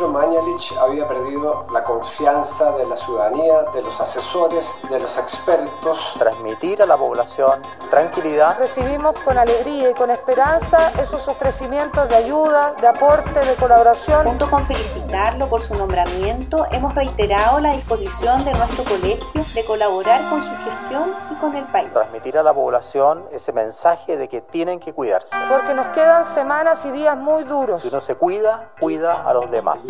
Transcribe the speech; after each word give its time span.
ministro 0.00 0.08
Mañalich 0.08 0.72
había 0.78 1.06
perdido 1.06 1.66
la 1.72 1.84
confianza 1.84 2.72
de 2.72 2.86
la 2.86 2.96
ciudadanía, 2.96 3.62
de 3.74 3.82
los 3.82 4.00
asesores, 4.00 4.66
de 4.88 4.98
los 4.98 5.18
expertos. 5.18 6.14
Transmitir 6.18 6.82
a 6.82 6.86
la 6.86 6.96
población 6.96 7.62
tranquilidad. 7.90 8.58
Recibimos 8.58 9.18
con 9.20 9.36
alegría 9.36 9.90
y 9.90 9.94
con 9.94 10.10
esperanza 10.10 10.92
esos 11.00 11.26
ofrecimientos 11.28 12.08
de 12.08 12.16
ayuda, 12.16 12.74
de 12.80 12.86
aporte, 12.86 13.40
de 13.40 13.54
colaboración. 13.54 14.26
Junto 14.26 14.50
con 14.50 14.66
felicitarlo 14.66 15.48
por 15.48 15.60
su 15.60 15.74
nombramiento, 15.74 16.66
hemos 16.70 16.94
reiterado 16.94 17.60
la 17.60 17.72
disposición 17.72 18.44
de 18.44 18.52
nuestro 18.52 18.84
colegio 18.84 19.44
de 19.54 19.64
colaborar 19.64 20.28
con 20.30 20.42
su 20.42 20.50
gestión 20.50 21.14
y 21.30 21.34
con 21.36 21.56
el 21.56 21.64
país. 21.64 21.92
Transmitir 21.92 22.38
a 22.38 22.42
la 22.42 22.54
población 22.54 23.24
ese 23.32 23.52
mensaje 23.52 24.16
de 24.16 24.28
que 24.28 24.40
tienen 24.40 24.80
que 24.80 24.92
cuidarse. 24.92 25.36
Porque 25.48 25.74
nos 25.74 25.88
quedan 25.88 26.24
semanas 26.24 26.84
y 26.84 26.90
días 26.90 27.16
muy 27.16 27.44
duros. 27.44 27.82
Si 27.82 27.88
uno 27.88 28.00
se 28.00 28.14
cuida, 28.14 28.70
cuida 28.78 29.22
a 29.22 29.34
los 29.34 29.50
demás. 29.50 29.89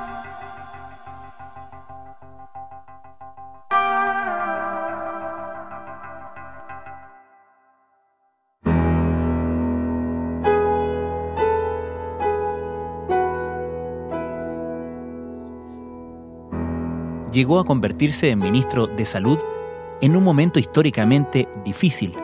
Llegó 17.31 17.59
a 17.59 17.65
convertirse 17.65 18.29
en 18.29 18.39
ministro 18.39 18.87
de 18.87 19.05
Salud 19.05 19.39
en 20.01 20.15
un 20.15 20.23
momento 20.23 20.59
históricamente 20.59 21.47
difícil. 21.63 22.15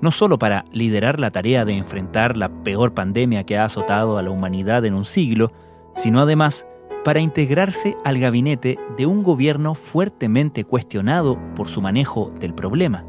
No 0.00 0.10
solo 0.10 0.38
para 0.38 0.64
liderar 0.72 1.20
la 1.20 1.30
tarea 1.30 1.64
de 1.64 1.76
enfrentar 1.76 2.36
la 2.36 2.48
peor 2.62 2.94
pandemia 2.94 3.44
que 3.44 3.56
ha 3.56 3.64
azotado 3.64 4.18
a 4.18 4.22
la 4.22 4.30
humanidad 4.30 4.84
en 4.84 4.94
un 4.94 5.04
siglo, 5.04 5.52
sino 5.96 6.20
además 6.20 6.66
para 7.04 7.20
integrarse 7.20 7.96
al 8.04 8.18
gabinete 8.18 8.78
de 8.96 9.06
un 9.06 9.22
gobierno 9.22 9.74
fuertemente 9.74 10.64
cuestionado 10.64 11.38
por 11.54 11.68
su 11.68 11.80
manejo 11.80 12.30
del 12.38 12.54
problema. 12.54 13.04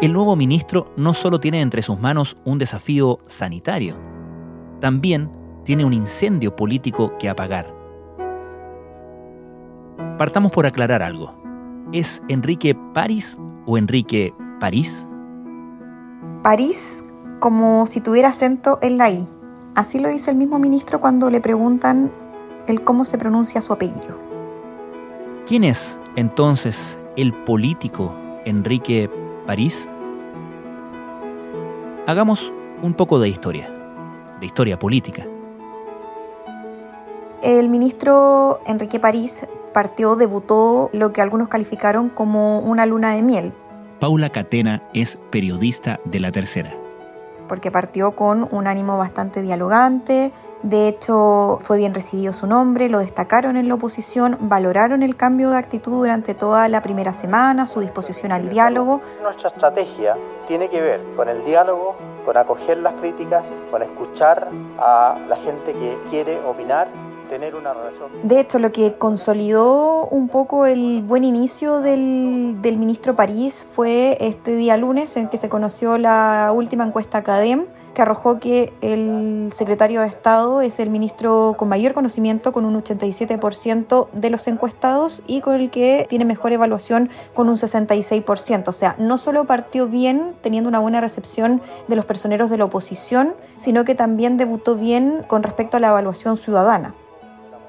El 0.00 0.12
nuevo 0.12 0.34
ministro 0.34 0.92
no 0.96 1.12
solo 1.12 1.40
tiene 1.40 1.60
entre 1.60 1.82
sus 1.82 2.00
manos 2.00 2.36
un 2.44 2.58
desafío 2.58 3.18
sanitario, 3.26 3.96
también 4.80 5.30
tiene 5.64 5.84
un 5.84 5.92
incendio 5.92 6.56
político 6.56 7.16
que 7.18 7.28
apagar. 7.28 7.79
Partamos 10.20 10.52
por 10.52 10.66
aclarar 10.66 11.02
algo. 11.02 11.32
¿Es 11.92 12.22
Enrique 12.28 12.76
París 12.92 13.38
o 13.64 13.78
Enrique 13.78 14.34
París? 14.60 15.06
París 16.42 17.02
como 17.38 17.86
si 17.86 18.02
tuviera 18.02 18.28
acento 18.28 18.78
en 18.82 18.98
la 18.98 19.08
I. 19.08 19.26
Así 19.74 19.98
lo 19.98 20.10
dice 20.10 20.30
el 20.30 20.36
mismo 20.36 20.58
ministro 20.58 21.00
cuando 21.00 21.30
le 21.30 21.40
preguntan 21.40 22.12
el 22.66 22.84
cómo 22.84 23.06
se 23.06 23.16
pronuncia 23.16 23.62
su 23.62 23.72
apellido. 23.72 24.18
¿Quién 25.46 25.64
es 25.64 25.98
entonces 26.16 26.98
el 27.16 27.32
político 27.32 28.14
Enrique 28.44 29.08
París? 29.46 29.88
Hagamos 32.06 32.52
un 32.82 32.92
poco 32.92 33.18
de 33.20 33.30
historia, 33.30 33.70
de 34.38 34.44
historia 34.44 34.78
política. 34.78 35.26
El 37.42 37.70
ministro 37.70 38.60
Enrique 38.66 39.00
París 39.00 39.46
partió, 39.72 40.16
debutó 40.16 40.90
lo 40.92 41.12
que 41.12 41.20
algunos 41.20 41.48
calificaron 41.48 42.08
como 42.08 42.60
una 42.60 42.86
luna 42.86 43.12
de 43.12 43.22
miel. 43.22 43.52
Paula 44.00 44.30
Catena 44.30 44.82
es 44.94 45.18
periodista 45.30 45.98
de 46.04 46.20
La 46.20 46.32
Tercera. 46.32 46.74
Porque 47.48 47.70
partió 47.70 48.12
con 48.12 48.48
un 48.50 48.66
ánimo 48.66 48.96
bastante 48.96 49.42
dialogante, 49.42 50.32
de 50.62 50.88
hecho 50.88 51.58
fue 51.60 51.78
bien 51.78 51.92
recibido 51.92 52.32
su 52.32 52.46
nombre, 52.46 52.88
lo 52.88 53.00
destacaron 53.00 53.56
en 53.56 53.66
la 53.66 53.74
oposición, 53.74 54.38
valoraron 54.40 55.02
el 55.02 55.16
cambio 55.16 55.50
de 55.50 55.58
actitud 55.58 55.98
durante 55.98 56.34
toda 56.34 56.68
la 56.68 56.80
primera 56.80 57.12
semana, 57.12 57.66
su 57.66 57.80
disposición 57.80 58.30
al 58.30 58.48
diálogo. 58.48 59.00
Nuestra 59.20 59.48
estrategia 59.48 60.16
tiene 60.46 60.70
que 60.70 60.80
ver 60.80 61.02
con 61.16 61.28
el 61.28 61.44
diálogo, 61.44 61.96
con 62.24 62.36
acoger 62.36 62.78
las 62.78 62.94
críticas, 62.94 63.46
con 63.70 63.82
escuchar 63.82 64.48
a 64.78 65.18
la 65.28 65.36
gente 65.36 65.72
que 65.72 65.98
quiere 66.08 66.38
opinar 66.46 66.88
De 68.22 68.40
hecho, 68.40 68.58
lo 68.58 68.72
que 68.72 68.94
consolidó 68.94 70.06
un 70.06 70.28
poco 70.28 70.66
el 70.66 71.02
buen 71.02 71.24
inicio 71.24 71.80
del, 71.80 72.60
del 72.60 72.76
ministro 72.76 73.14
París 73.14 73.68
fue 73.72 74.16
este 74.20 74.54
día 74.54 74.76
lunes 74.76 75.16
en 75.16 75.28
que 75.28 75.38
se 75.38 75.48
conoció 75.48 75.98
la 75.98 76.50
última 76.54 76.84
encuesta 76.84 77.18
Academ 77.18 77.66
que 77.94 78.02
arrojó 78.02 78.38
que 78.38 78.72
el 78.80 79.50
secretario 79.52 80.00
de 80.00 80.06
Estado 80.06 80.60
es 80.60 80.78
el 80.78 80.90
ministro 80.90 81.54
con 81.56 81.68
mayor 81.68 81.94
conocimiento, 81.94 82.52
con 82.52 82.64
un 82.64 82.80
87% 82.82 84.08
de 84.12 84.30
los 84.30 84.46
encuestados 84.46 85.22
y 85.26 85.40
con 85.40 85.54
el 85.54 85.70
que 85.70 86.06
tiene 86.08 86.24
mejor 86.24 86.52
evaluación 86.52 87.10
con 87.34 87.48
un 87.48 87.56
66%. 87.56 88.68
O 88.68 88.72
sea, 88.72 88.94
no 88.98 89.18
solo 89.18 89.44
partió 89.44 89.88
bien 89.88 90.34
teniendo 90.40 90.68
una 90.68 90.78
buena 90.78 91.00
recepción 91.00 91.60
de 91.88 91.96
los 91.96 92.04
personeros 92.04 92.50
de 92.50 92.58
la 92.58 92.64
oposición, 92.64 93.34
sino 93.56 93.84
que 93.84 93.94
también 93.94 94.36
debutó 94.36 94.76
bien 94.76 95.24
con 95.26 95.42
respecto 95.42 95.76
a 95.76 95.80
la 95.80 95.88
evaluación 95.88 96.36
ciudadana 96.36 96.94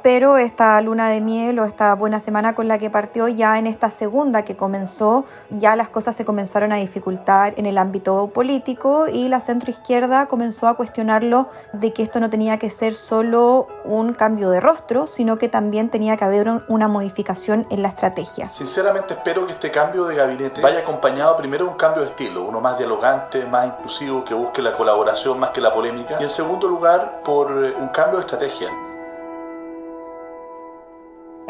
pero 0.04 0.38
esta 0.38 0.80
luna 0.82 1.10
de 1.10 1.22
miel 1.22 1.60
o 1.60 1.66
esta 1.66 1.94
buena 1.96 2.20
semana 2.20 2.56
con 2.56 2.68
la 2.68 2.78
que 2.78 2.90
partió 2.90 3.28
ya 3.28 3.58
en 3.58 3.68
esta 3.68 3.92
segunda 3.92 4.44
que 4.44 4.56
comenzó, 4.56 5.26
ya 5.50 5.76
las 5.76 5.90
cosas 5.90 6.16
se 6.16 6.26
comenzaron 6.26 6.72
a 6.72 6.78
dificultar 6.78 7.54
en 7.58 7.66
el 7.66 7.78
ámbito 7.78 8.28
político 8.28 9.08
y 9.08 9.28
la 9.28 9.42
centroizquierda 9.42 10.28
comenzó 10.28 10.68
a 10.68 10.76
cuestionarlo 10.76 11.50
de 11.74 11.94
que 11.94 12.04
esto 12.04 12.20
no 12.20 12.30
tenía 12.30 12.58
que 12.58 12.70
ser 12.70 12.96
solo 12.96 13.68
un 13.86 14.14
cambio 14.14 14.50
de 14.50 14.60
rostro, 14.60 15.08
sino 15.08 15.38
que 15.38 15.50
también 15.50 15.90
tenía 15.90 16.18
que 16.18 16.26
haber 16.26 16.50
una 16.68 16.88
modificación 16.88 17.68
en 17.70 17.82
la 17.82 17.90
estrategia. 17.90 18.48
Sinceramente 18.48 19.14
espero 19.14 19.46
que 19.46 19.54
este 19.54 19.72
cambio 19.72 20.06
de 20.06 20.16
gabinete 20.16 20.62
vaya 20.62 20.80
acompañado 20.80 21.38
primero 21.38 21.66
de 21.66 21.72
un 21.72 21.78
cambio 21.78 22.02
de 22.02 22.10
estilo, 22.10 22.44
uno 22.44 22.62
más 22.62 22.78
dialogante, 22.78 23.46
más 23.46 23.68
inclusivo, 23.68 24.24
que 24.24 24.34
busque 24.34 24.62
la 24.62 24.74
colaboración 24.74 25.40
más 25.40 25.52
que 25.52 25.62
la 25.62 25.74
polémica, 25.74 26.18
y 26.20 26.24
en 26.24 26.30
segundo 26.30 26.68
lugar 26.68 27.22
por 27.24 27.52
un 27.52 27.90
cambio 27.90 28.18
de 28.18 28.22
estrategia. 28.22 28.70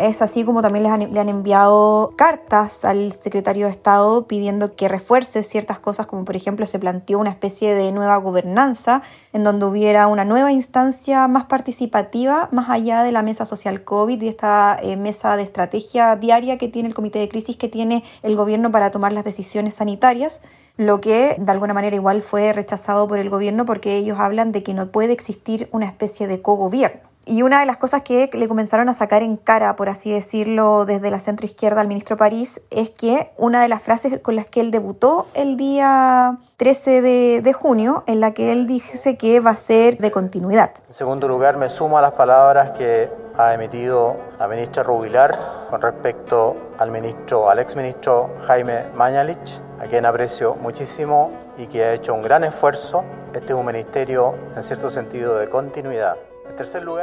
Es 0.01 0.23
así 0.23 0.44
como 0.44 0.63
también 0.63 1.13
le 1.13 1.19
han 1.19 1.29
enviado 1.29 2.13
cartas 2.16 2.85
al 2.85 3.13
secretario 3.13 3.67
de 3.67 3.72
Estado 3.72 4.25
pidiendo 4.25 4.75
que 4.75 4.88
refuerce 4.88 5.44
ciertas 5.44 5.78
cosas, 5.78 6.07
como 6.07 6.25
por 6.25 6.35
ejemplo 6.35 6.66
se 6.66 6.79
planteó 6.79 7.19
una 7.19 7.29
especie 7.29 7.75
de 7.75 7.91
nueva 7.91 8.17
gobernanza 8.17 9.03
en 9.31 9.44
donde 9.44 9.67
hubiera 9.67 10.07
una 10.07 10.25
nueva 10.25 10.51
instancia 10.51 11.28
más 11.28 11.45
participativa, 11.45 12.50
más 12.51 12.72
allá 12.72 13.03
de 13.03 13.11
la 13.11 13.22
mesa 13.22 13.45
social 13.45 13.84
COVID 13.84 14.19
y 14.19 14.28
esta 14.28 14.75
eh, 14.81 14.95
mesa 14.95 15.38
de 15.38 15.44
estrategia 15.44 16.16
diaria 16.16 16.57
que 16.57 16.67
tiene 16.67 16.90
el 16.90 16.95
comité 16.95 17.19
de 17.19 17.29
crisis 17.29 17.56
que 17.56 17.67
tiene 17.67 18.03
el 18.23 18.35
gobierno 18.35 18.72
para 18.72 18.90
tomar 18.90 19.13
las 19.13 19.23
decisiones 19.23 19.75
sanitarias 19.75 20.41
lo 20.78 20.99
que 20.99 21.35
de 21.37 21.52
alguna 21.52 21.76
manera 21.76 21.96
igual 21.96 22.23
fue 22.23 22.53
rechazado 22.53 23.08
por 23.08 23.20
el 23.20 23.29
gobierno 23.29 23.66
porque 23.66 23.97
ellos 23.97 24.17
hablan 24.17 24.52
de 24.52 24.64
que 24.64 24.73
no 24.73 24.87
puede 24.91 25.14
existir 25.14 25.70
una 25.72 25.85
especie 25.85 26.28
de 26.28 26.41
cogobierno. 26.41 27.10
Y 27.31 27.43
una 27.43 27.61
de 27.61 27.66
las 27.66 27.78
cosas 27.78 28.01
que 28.01 28.29
le 28.33 28.49
comenzaron 28.49 28.89
a 28.89 28.93
sacar 28.93 29.23
en 29.23 29.37
cara, 29.37 29.78
por 29.78 29.87
así 29.87 30.11
decirlo, 30.11 30.83
desde 30.83 31.09
la 31.09 31.22
centro 31.22 31.45
izquierda 31.45 31.79
al 31.79 31.87
ministro 31.87 32.17
París, 32.17 32.59
es 32.72 32.89
que 32.89 33.31
una 33.37 33.61
de 33.61 33.69
las 33.69 33.81
frases 33.81 34.19
con 34.19 34.35
las 34.35 34.47
que 34.47 34.59
él 34.59 34.69
debutó 34.69 35.28
el 35.33 35.55
día 35.55 36.39
13 36.57 37.01
de, 37.01 37.53
junio, 37.53 38.03
en 38.05 38.19
la 38.19 38.33
que 38.33 38.51
él 38.51 38.67
dice 38.67 39.16
que 39.16 39.39
va 39.39 39.51
a 39.51 39.55
ser 39.55 39.97
de 39.99 40.11
continuidad. 40.11 40.72
En 40.89 40.93
segundo 40.93 41.29
lugar, 41.29 41.55
me 41.55 41.69
sumo 41.69 41.97
a 41.97 42.01
las 42.01 42.11
palabras 42.11 42.72
que 42.72 43.09
ha 43.37 43.53
emitido 43.53 44.17
la 44.37 44.49
ministra 44.49 44.83
Rubilar 44.83 45.67
con 45.69 45.81
respecto 45.81 46.73
al 46.79 46.91
ministro, 46.91 47.49
al 47.49 47.59
exministro 47.59 48.31
Jaime 48.45 48.87
Mañalich, 48.93 49.61
a 49.79 49.85
quien 49.85 50.05
aprecio 50.05 50.55
muchísimo 50.55 51.31
y 51.57 51.67
que 51.67 51.81
ha 51.81 51.93
hecho 51.93 52.13
un 52.13 52.23
gran 52.23 52.43
esfuerzo. 52.43 53.05
Este 53.33 53.53
es 53.53 53.57
un 53.57 53.66
ministerio, 53.66 54.35
en 54.53 54.63
cierto 54.63 54.89
sentido, 54.89 55.37
de 55.37 55.47
continuidad 55.47 56.17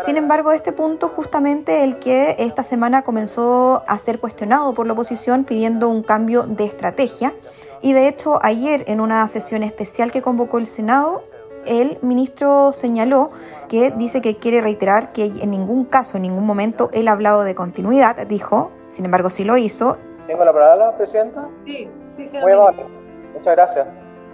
Sin 0.02 0.16
embargo, 0.16 0.52
este 0.52 0.72
punto 0.72 1.08
justamente 1.08 1.84
el 1.84 1.98
que 1.98 2.36
esta 2.38 2.62
semana 2.62 3.02
comenzó 3.02 3.82
a 3.86 3.98
ser 3.98 4.20
cuestionado 4.20 4.74
por 4.74 4.86
la 4.86 4.92
oposición 4.92 5.44
pidiendo 5.44 5.88
un 5.88 6.02
cambio 6.02 6.44
de 6.44 6.64
estrategia. 6.64 7.34
Y 7.80 7.92
de 7.92 8.08
hecho, 8.08 8.38
ayer 8.42 8.84
en 8.88 9.00
una 9.00 9.26
sesión 9.28 9.62
especial 9.62 10.10
que 10.10 10.22
convocó 10.22 10.58
el 10.58 10.66
Senado, 10.66 11.22
el 11.66 11.98
ministro 12.02 12.72
señaló 12.72 13.30
que 13.68 13.90
dice 13.90 14.20
que 14.20 14.36
quiere 14.36 14.60
reiterar 14.60 15.12
que 15.12 15.24
en 15.24 15.50
ningún 15.50 15.84
caso, 15.84 16.16
en 16.16 16.22
ningún 16.22 16.46
momento, 16.46 16.90
él 16.92 17.08
ha 17.08 17.12
hablado 17.12 17.44
de 17.44 17.54
continuidad, 17.54 18.16
dijo, 18.26 18.70
sin 18.88 19.04
embargo 19.04 19.30
sí 19.30 19.44
lo 19.44 19.56
hizo. 19.56 19.96
¿Tengo 20.26 20.44
la 20.44 20.52
palabra, 20.52 20.96
Presidenta? 20.96 21.48
Sí, 21.64 21.88
sí, 22.08 22.28
sí. 22.28 22.38
Muy 22.38 22.52
amable. 22.52 22.84
Muchas 23.34 23.54
gracias. 23.54 23.86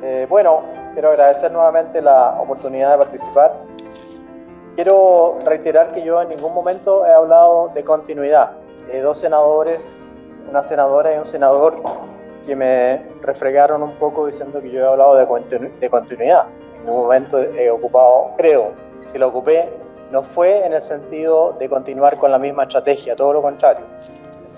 Eh, 0.02 0.26
bueno, 0.28 0.62
quiero 0.92 1.10
agradecer 1.10 1.52
nuevamente 1.52 2.00
la 2.00 2.40
oportunidad 2.40 2.92
de 2.92 2.98
participar. 2.98 3.52
Quiero 4.74 5.38
reiterar 5.44 5.92
que 5.92 6.02
yo 6.02 6.20
en 6.20 6.30
ningún 6.30 6.52
momento 6.52 7.06
he 7.06 7.12
hablado 7.12 7.70
de 7.74 7.84
continuidad. 7.84 8.50
dos 9.02 9.18
senadores, 9.18 10.04
una 10.50 10.64
senadora 10.64 11.14
y 11.14 11.18
un 11.18 11.26
senador, 11.26 11.76
que 12.44 12.56
me 12.56 13.06
refregaron 13.22 13.84
un 13.84 13.92
poco 13.92 14.26
diciendo 14.26 14.60
que 14.60 14.70
yo 14.70 14.80
he 14.80 14.86
hablado 14.86 15.14
de, 15.14 15.70
de 15.80 15.90
continuidad. 15.90 16.46
En 16.78 16.86
ningún 16.86 17.02
momento 17.02 17.38
he 17.38 17.70
ocupado, 17.70 18.32
creo, 18.36 18.72
si 19.12 19.18
lo 19.18 19.28
ocupé, 19.28 19.72
no 20.10 20.24
fue 20.24 20.66
en 20.66 20.72
el 20.72 20.80
sentido 20.80 21.52
de 21.52 21.68
continuar 21.68 22.18
con 22.18 22.32
la 22.32 22.38
misma 22.38 22.64
estrategia, 22.64 23.14
todo 23.14 23.32
lo 23.32 23.42
contrario. 23.42 23.84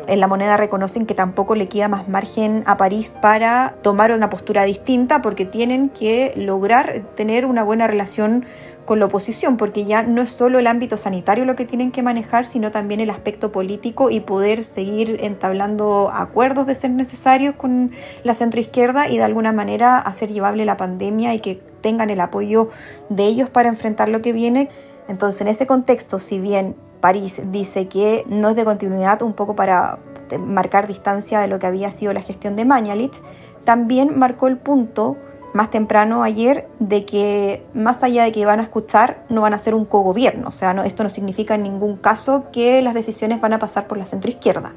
En 0.06 0.20
la 0.20 0.28
moneda 0.28 0.56
reconocen 0.56 1.06
que 1.06 1.14
tampoco 1.14 1.54
le 1.54 1.68
queda 1.68 1.88
más 1.88 2.08
margen 2.08 2.62
a 2.66 2.76
París 2.76 3.10
para 3.22 3.74
tomar 3.82 4.12
una 4.12 4.30
postura 4.30 4.64
distinta 4.64 5.22
porque 5.22 5.44
tienen 5.44 5.88
que 5.88 6.32
lograr 6.36 7.02
tener 7.16 7.46
una 7.46 7.64
buena 7.64 7.86
relación 7.86 8.46
con 8.86 9.00
la 9.00 9.06
oposición, 9.06 9.56
porque 9.56 9.84
ya 9.84 10.04
no 10.04 10.22
es 10.22 10.30
solo 10.30 10.58
el 10.60 10.66
ámbito 10.66 10.96
sanitario 10.96 11.44
lo 11.44 11.56
que 11.56 11.64
tienen 11.64 11.90
que 11.90 12.02
manejar, 12.02 12.46
sino 12.46 12.70
también 12.70 13.00
el 13.00 13.10
aspecto 13.10 13.52
político 13.52 14.10
y 14.10 14.20
poder 14.20 14.64
seguir 14.64 15.18
entablando 15.20 16.08
acuerdos 16.10 16.66
de 16.66 16.76
ser 16.76 16.92
necesarios 16.92 17.56
con 17.56 17.90
la 18.22 18.32
centroizquierda 18.32 19.08
y 19.08 19.18
de 19.18 19.24
alguna 19.24 19.52
manera 19.52 19.98
hacer 19.98 20.32
llevable 20.32 20.64
la 20.64 20.76
pandemia 20.76 21.34
y 21.34 21.40
que 21.40 21.60
tengan 21.82 22.10
el 22.10 22.20
apoyo 22.20 22.68
de 23.10 23.24
ellos 23.24 23.50
para 23.50 23.68
enfrentar 23.68 24.08
lo 24.08 24.22
que 24.22 24.32
viene. 24.32 24.70
Entonces, 25.08 25.40
en 25.40 25.48
ese 25.48 25.66
contexto, 25.66 26.18
si 26.18 26.40
bien 26.40 26.76
París 27.00 27.40
dice 27.50 27.88
que 27.88 28.24
no 28.28 28.50
es 28.50 28.56
de 28.56 28.64
continuidad, 28.64 29.22
un 29.22 29.32
poco 29.32 29.54
para 29.56 29.98
marcar 30.38 30.86
distancia 30.86 31.40
de 31.40 31.46
lo 31.46 31.58
que 31.58 31.66
había 31.66 31.90
sido 31.90 32.12
la 32.12 32.22
gestión 32.22 32.56
de 32.56 32.64
Mañalich, 32.64 33.20
también 33.64 34.18
marcó 34.18 34.48
el 34.48 34.56
punto 34.58 35.16
más 35.52 35.70
temprano 35.70 36.22
ayer 36.22 36.68
de 36.78 37.04
que 37.04 37.64
más 37.74 38.02
allá 38.02 38.24
de 38.24 38.32
que 38.32 38.44
van 38.44 38.60
a 38.60 38.62
escuchar, 38.62 39.24
no 39.28 39.40
van 39.40 39.54
a 39.54 39.58
ser 39.58 39.74
un 39.74 39.84
cogobierno. 39.84 40.48
O 40.48 40.52
sea, 40.52 40.74
no, 40.74 40.82
esto 40.84 41.02
no 41.02 41.08
significa 41.08 41.54
en 41.54 41.62
ningún 41.62 41.96
caso 41.96 42.50
que 42.52 42.82
las 42.82 42.94
decisiones 42.94 43.40
van 43.40 43.54
a 43.54 43.58
pasar 43.58 43.86
por 43.86 43.98
la 43.98 44.04
centroizquierda. 44.04 44.72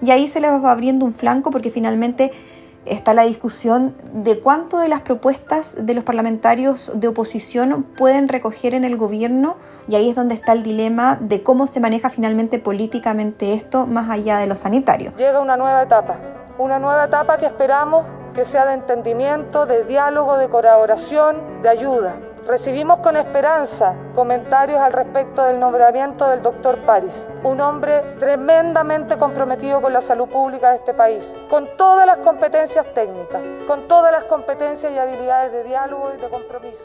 Y 0.00 0.10
ahí 0.10 0.28
se 0.28 0.40
les 0.40 0.50
va 0.50 0.72
abriendo 0.72 1.04
un 1.04 1.12
flanco 1.12 1.50
porque 1.50 1.70
finalmente 1.70 2.32
está 2.84 3.14
la 3.14 3.22
discusión 3.22 3.94
de 4.12 4.40
cuánto 4.40 4.78
de 4.78 4.88
las 4.88 5.02
propuestas 5.02 5.74
de 5.78 5.94
los 5.94 6.04
parlamentarios 6.04 6.92
de 6.94 7.08
oposición 7.08 7.84
pueden 7.96 8.28
recoger 8.28 8.74
en 8.74 8.84
el 8.84 8.96
gobierno 8.96 9.56
y 9.88 9.94
ahí 9.94 10.08
es 10.08 10.16
donde 10.16 10.34
está 10.34 10.52
el 10.52 10.62
dilema 10.62 11.16
de 11.20 11.42
cómo 11.42 11.66
se 11.66 11.80
maneja 11.80 12.10
finalmente 12.10 12.58
políticamente 12.58 13.54
esto 13.54 13.86
más 13.86 14.10
allá 14.10 14.38
de 14.38 14.46
lo 14.46 14.56
sanitario. 14.56 15.12
Llega 15.16 15.40
una 15.40 15.56
nueva 15.56 15.82
etapa, 15.82 16.16
una 16.58 16.78
nueva 16.78 17.04
etapa 17.04 17.38
que 17.38 17.46
esperamos 17.46 18.04
que 18.34 18.44
sea 18.44 18.64
de 18.66 18.74
entendimiento, 18.74 19.66
de 19.66 19.84
diálogo, 19.84 20.38
de 20.38 20.48
colaboración, 20.48 21.62
de 21.62 21.68
ayuda. 21.68 22.16
Recibimos 22.46 22.98
con 23.00 23.16
esperanza 23.16 23.94
comentarios 24.14 24.80
al 24.80 24.92
respecto 24.92 25.44
del 25.44 25.60
nombramiento 25.60 26.28
del 26.28 26.42
doctor 26.42 26.78
París, 26.84 27.12
un 27.44 27.60
hombre 27.60 28.02
tremendamente 28.20 29.16
comprometido 29.16 29.82
con 29.82 29.92
la 29.92 30.00
salud 30.00 30.28
pública 30.28 30.70
de 30.70 30.76
este 30.76 30.94
país, 30.94 31.34
con 31.50 31.68
todas 31.76 32.06
las 32.06 32.18
competencias 32.18 32.86
técnicas, 32.94 33.42
con 33.66 33.88
todas 33.88 34.12
las 34.12 34.24
competencias 34.24 34.92
y 34.92 34.98
habilidades 34.98 35.52
de 35.52 35.64
diálogo 35.64 36.12
y 36.16 36.20
de 36.20 36.28
compromiso. 36.28 36.82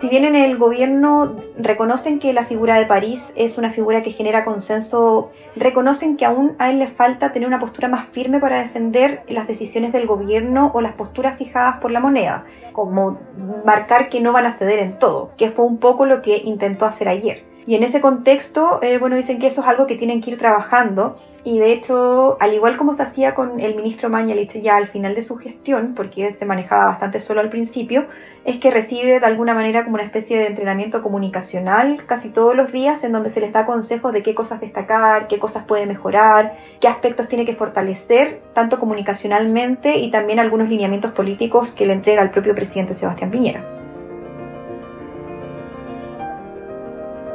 Si 0.00 0.08
bien 0.08 0.24
en 0.24 0.36
el 0.36 0.58
gobierno 0.58 1.36
reconocen 1.58 2.20
que 2.20 2.32
la 2.32 2.44
figura 2.44 2.76
de 2.76 2.86
París 2.86 3.32
es 3.34 3.58
una 3.58 3.70
figura 3.70 4.02
que 4.02 4.12
genera 4.12 4.44
consenso, 4.44 5.30
reconocen 5.56 6.16
que 6.16 6.24
aún 6.24 6.54
a 6.58 6.70
él 6.70 6.78
le 6.78 6.88
falta 6.88 7.32
tener 7.32 7.48
una 7.48 7.58
postura 7.58 7.88
más 7.88 8.08
firme 8.10 8.38
para 8.38 8.58
defender 8.58 9.22
las 9.26 9.48
decisiones 9.48 9.92
del 9.92 10.06
gobierno 10.06 10.70
o 10.72 10.80
las 10.80 10.92
posturas 10.92 11.36
fijadas 11.36 11.80
por 11.80 11.90
la 11.90 12.00
moneda, 12.00 12.44
como 12.72 13.18
marcar 13.64 14.08
que 14.08 14.20
no 14.20 14.32
van 14.32 14.46
a 14.46 14.52
ceder 14.52 14.78
en 14.78 14.98
todo, 14.98 15.32
que 15.36 15.50
fue 15.50 15.64
un 15.64 15.78
poco 15.78 16.06
lo 16.06 16.22
que 16.22 16.36
intentó 16.36 16.84
hacer 16.84 17.08
ayer. 17.08 17.55
Y 17.66 17.74
en 17.74 17.82
ese 17.82 18.00
contexto, 18.00 18.80
eh, 18.82 18.98
bueno, 18.98 19.16
dicen 19.16 19.40
que 19.40 19.48
eso 19.48 19.60
es 19.60 19.66
algo 19.66 19.86
que 19.86 19.96
tienen 19.96 20.20
que 20.20 20.30
ir 20.30 20.38
trabajando 20.38 21.16
y 21.42 21.58
de 21.58 21.72
hecho, 21.72 22.36
al 22.40 22.54
igual 22.54 22.76
como 22.76 22.94
se 22.94 23.02
hacía 23.02 23.34
con 23.34 23.58
el 23.60 23.74
ministro 23.74 24.08
Mañalich 24.08 24.60
ya 24.60 24.76
al 24.76 24.88
final 24.88 25.14
de 25.14 25.22
su 25.22 25.36
gestión, 25.36 25.94
porque 25.94 26.32
se 26.32 26.44
manejaba 26.44 26.86
bastante 26.86 27.20
solo 27.20 27.40
al 27.40 27.50
principio, 27.50 28.06
es 28.44 28.58
que 28.58 28.70
recibe 28.70 29.18
de 29.18 29.26
alguna 29.26 29.54
manera 29.54 29.84
como 29.84 29.94
una 29.94 30.04
especie 30.04 30.38
de 30.38 30.46
entrenamiento 30.46 31.02
comunicacional 31.02 32.04
casi 32.06 32.30
todos 32.30 32.54
los 32.54 32.70
días 32.70 33.02
en 33.02 33.12
donde 33.12 33.30
se 33.30 33.40
les 33.40 33.52
da 33.52 33.66
consejos 33.66 34.12
de 34.12 34.22
qué 34.22 34.34
cosas 34.34 34.60
destacar, 34.60 35.26
qué 35.26 35.38
cosas 35.40 35.64
puede 35.64 35.86
mejorar, 35.86 36.56
qué 36.80 36.86
aspectos 36.86 37.28
tiene 37.28 37.44
que 37.44 37.56
fortalecer, 37.56 38.42
tanto 38.52 38.78
comunicacionalmente 38.78 39.98
y 39.98 40.12
también 40.12 40.38
algunos 40.38 40.68
lineamientos 40.68 41.12
políticos 41.12 41.72
que 41.72 41.86
le 41.86 41.94
entrega 41.94 42.22
el 42.22 42.30
propio 42.30 42.54
presidente 42.54 42.94
Sebastián 42.94 43.30
Piñera. 43.30 43.75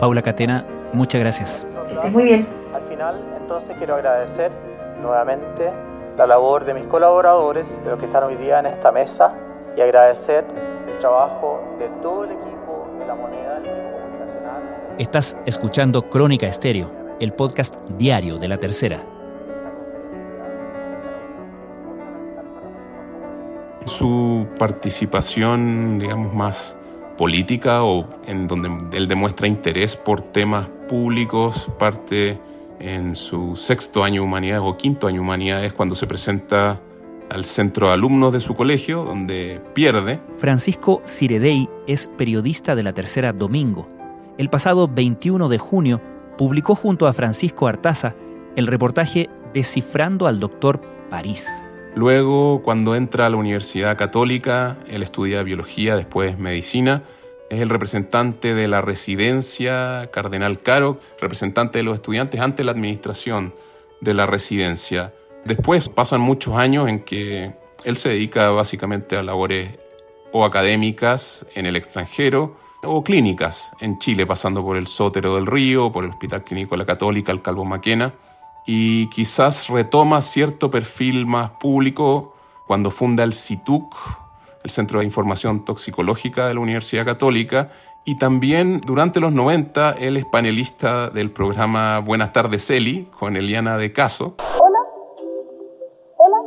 Paula 0.02 0.24
Catena, 0.24 0.66
muchas 0.94 1.22
gracias. 1.22 1.64
Muy 2.12 2.24
bien. 2.24 2.48
Al 2.74 2.82
final, 2.90 3.24
entonces 3.40 3.78
quiero 3.78 3.94
agradecer 3.94 4.52
nuevamente 5.00 5.72
la 6.18 6.26
labor 6.26 6.66
de 6.66 6.74
mis 6.74 6.86
colaboradores, 6.86 7.70
de 7.84 7.88
los 7.88 8.00
que 8.00 8.08
están 8.08 8.24
hoy 8.24 8.36
día 8.36 8.62
en 8.62 8.66
esta 8.66 8.92
mesa, 8.92 9.32
y 9.78 9.82
agradecer 9.82 10.44
el 10.88 10.98
trabajo 10.98 11.62
de 11.78 11.88
todo 12.02 12.24
el 12.24 12.32
equipo 12.32 12.88
de 12.98 13.06
la 13.06 13.14
moneda, 13.14 13.58
el 13.58 13.66
equipo 13.68 13.92
comunicacional. 13.92 14.96
Estás 14.98 15.38
escuchando 15.46 16.10
Crónica 16.10 16.48
Estéreo, 16.48 16.90
el 17.20 17.34
podcast 17.34 17.76
diario 17.92 18.40
de 18.40 18.48
la 18.48 18.58
tercera. 18.58 18.98
Su 23.86 24.48
participación, 24.58 26.00
digamos, 26.00 26.34
más 26.34 26.76
política 27.22 27.84
o 27.84 28.10
en 28.26 28.48
donde 28.48 28.98
él 28.98 29.08
demuestra 29.08 29.48
interés 29.48 29.96
por 29.96 30.22
temas 30.22 30.70
públicos, 30.90 31.70
parte 31.78 32.42
en 32.80 33.16
su 33.16 33.56
sexto 33.56 34.04
año 34.04 34.24
de 34.24 34.28
humanidades 34.28 34.64
o 34.66 34.76
quinto 34.76 35.06
año 35.06 35.18
de 35.18 35.22
humanidades 35.22 35.72
cuando 35.72 35.94
se 35.94 36.08
presenta 36.08 36.82
al 37.30 37.46
centro 37.46 37.86
de 37.86 37.94
alumnos 37.94 38.34
de 38.34 38.40
su 38.40 38.56
colegio, 38.56 39.04
donde 39.04 39.62
pierde. 39.76 40.20
Francisco 40.38 41.04
Ciredei 41.06 41.70
es 41.86 42.08
periodista 42.08 42.74
de 42.74 42.82
la 42.82 42.94
tercera 42.94 43.34
Domingo. 43.34 43.88
El 44.40 44.50
pasado 44.50 44.88
21 44.88 45.48
de 45.48 45.60
junio 45.60 46.02
publicó 46.40 46.74
junto 46.74 47.06
a 47.06 47.14
Francisco 47.14 47.68
Artaza 47.68 48.16
el 48.56 48.66
reportaje 48.66 49.30
Descifrando 49.54 50.26
al 50.26 50.40
doctor 50.40 50.82
París. 51.12 51.48
Luego, 51.94 52.62
cuando 52.64 52.96
entra 52.96 53.26
a 53.26 53.30
la 53.30 53.36
Universidad 53.36 53.98
Católica, 53.98 54.78
él 54.88 55.04
estudia 55.04 55.44
biología, 55.44 55.98
después 55.98 56.40
medicina. 56.40 57.04
Es 57.52 57.60
el 57.60 57.68
representante 57.68 58.54
de 58.54 58.70
la 58.70 58.80
residencia 58.80 60.10
Cardenal 60.14 60.62
Caro, 60.62 61.00
representante 61.20 61.80
de 61.80 61.84
los 61.84 61.96
estudiantes 61.96 62.40
ante 62.40 62.64
la 62.64 62.72
administración 62.72 63.54
de 64.00 64.14
la 64.14 64.26
residencia. 64.26 65.14
Después 65.44 65.90
pasan 65.90 66.22
muchos 66.22 66.56
años 66.56 66.88
en 66.88 67.02
que 67.02 67.54
él 67.84 67.98
se 67.98 68.08
dedica 68.08 68.52
básicamente 68.52 69.18
a 69.18 69.22
labores 69.22 69.78
o 70.32 70.46
académicas 70.46 71.46
en 71.54 71.66
el 71.66 71.76
extranjero 71.76 72.56
o 72.84 73.04
clínicas 73.04 73.74
en 73.82 74.00
Chile, 74.00 74.26
pasando 74.26 74.64
por 74.64 74.78
el 74.78 74.88
Sótero 74.88 75.36
del 75.36 75.46
Río, 75.46 75.92
por 75.92 76.06
el 76.06 76.12
Hospital 76.12 76.46
Clínico 76.46 76.76
de 76.76 76.80
la 76.80 76.86
Católica, 76.86 77.34
el 77.34 77.42
Calvo 77.42 77.66
Maquena 77.66 78.14
y 78.66 79.08
quizás 79.08 79.68
retoma 79.68 80.22
cierto 80.22 80.70
perfil 80.70 81.26
más 81.26 81.52
público 81.52 82.34
cuando 82.66 82.92
funda 82.92 83.26
el 83.26 83.34
CITUC, 83.34 83.94
el 84.64 84.70
Centro 84.70 85.00
de 85.00 85.06
Información 85.06 85.66
Toxicológica 85.66 86.48
de 86.48 86.54
la 86.54 86.60
Universidad 86.60 87.06
Católica, 87.06 87.70
y 88.04 88.18
también 88.18 88.82
durante 88.82 89.20
los 89.20 89.32
90 89.32 89.92
él 90.00 90.18
es 90.18 90.26
panelista 90.26 91.10
del 91.10 91.32
programa 91.32 92.00
Buenas 92.00 92.34
tardes 92.34 92.70
Eli 92.72 93.08
con 93.20 93.38
Eliana 93.38 93.78
de 93.78 93.94
Caso. 93.94 94.36
Hola, 94.60 94.80
hola, 96.18 96.38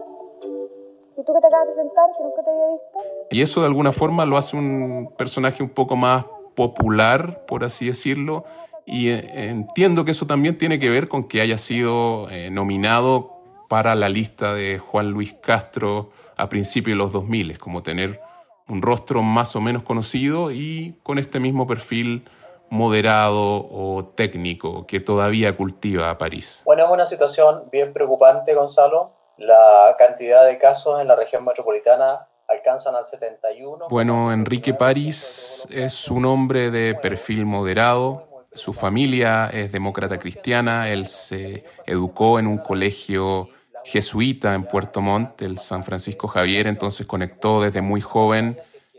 ¿y 1.17 1.25
tú 1.25 1.33
que 1.33 1.41
te 1.41 1.47
acabas 1.47 1.69
de 1.69 1.75
sentar 1.75 2.05
que 2.17 2.25
nunca 2.25 2.43
te 2.43 2.51
había 2.51 2.73
visto? 2.73 3.29
Y 3.31 3.43
eso 3.43 3.61
de 3.61 3.67
alguna 3.67 3.93
forma 3.93 4.25
lo 4.27 4.37
hace 4.37 4.57
un 4.57 5.15
personaje 5.17 5.63
un 5.63 5.71
poco 5.71 5.95
más 5.97 6.25
popular, 6.57 7.45
por 7.47 7.65
así 7.65 7.87
decirlo, 7.87 8.45
y 8.87 9.09
eh, 9.09 9.49
entiendo 9.49 10.05
que 10.05 10.11
eso 10.11 10.27
también 10.27 10.59
tiene 10.59 10.79
que 10.79 10.91
ver 10.91 11.09
con 11.09 11.25
que 11.25 11.41
haya 11.41 11.59
sido 11.59 12.29
eh, 12.31 12.51
nominado 12.51 13.34
para 13.75 13.97
la 13.97 14.09
lista 14.09 14.55
de 14.55 14.79
Juan 14.79 15.11
Luis 15.11 15.35
Castro 15.43 16.11
a 16.37 16.49
principios 16.49 16.95
de 16.95 16.99
los 17.03 17.13
2000, 17.13 17.59
como 17.59 17.83
tener 17.83 18.21
un 18.69 18.81
rostro 18.81 19.21
más 19.21 19.57
o 19.57 19.61
menos 19.61 19.83
conocido 19.83 20.53
y 20.53 20.97
con 21.03 21.19
este 21.19 21.41
mismo 21.41 21.67
perfil 21.67 22.25
moderado 22.71 23.69
o 23.69 24.13
técnico 24.15 24.87
que 24.87 25.01
todavía 25.01 25.57
cultiva 25.57 26.17
París? 26.19 26.63
Bueno, 26.65 26.85
es 26.85 26.91
una 26.93 27.05
situación 27.05 27.65
bien 27.73 27.93
preocupante, 27.93 28.55
Gonzalo. 28.55 29.11
La 29.39 29.97
cantidad 29.99 30.47
de 30.47 30.57
casos 30.57 31.01
en 31.01 31.09
la 31.09 31.17
región 31.17 31.45
metropolitana 31.45 32.29
alcanzan 32.47 32.95
al 32.95 33.05
71. 33.05 33.89
Bueno, 33.91 34.31
Enrique 34.31 34.73
París 34.73 35.67
es 35.69 36.13
un 36.13 36.27
hombre 36.27 36.71
de 36.71 36.95
perfil 36.95 37.45
moderado. 37.45 38.29
Su 38.53 38.73
familia 38.73 39.51
es 39.53 39.73
demócrata 39.73 40.17
cristiana. 40.21 40.91
Él 40.91 41.09
se 41.09 41.65
educó 41.87 42.39
en 42.39 42.47
un 42.47 42.59
colegio 42.59 43.49
jesuita 43.85 44.55
en 44.55 44.65
Puerto 44.65 45.01
Montt, 45.01 45.43
el 45.43 45.59
San 45.59 45.85
Francisco 45.85 46.29
Javier, 46.29 46.67
entonces 46.67 47.07
conectó 47.07 47.61
desde 47.61 47.81
muy 47.81 48.01
joven 48.01 48.59